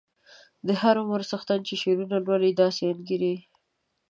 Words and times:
د 0.67 0.69
هر 0.81 0.95
عمر 1.01 1.21
څښتن 1.29 1.59
چې 1.67 1.73
شعرونه 1.81 2.17
لولي 2.25 2.51
داسې 2.61 2.81
انګیري. 2.93 3.35